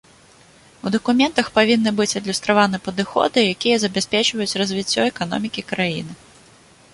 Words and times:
У 0.89 0.91
дакументах 0.95 1.51
павінны 1.57 1.91
быць 1.99 2.17
адлюстраваны 2.19 2.77
падыходы, 2.87 3.39
якія 3.57 3.77
забяспечваюць 3.85 4.57
развіццё 4.63 5.01
эканомікі 5.13 5.61
краіны. 5.75 6.11